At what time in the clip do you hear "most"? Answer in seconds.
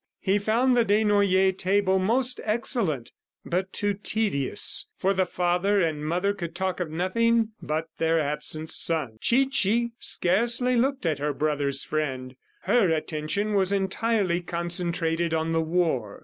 1.99-2.39